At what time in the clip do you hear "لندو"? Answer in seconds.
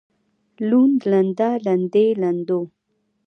2.21-2.59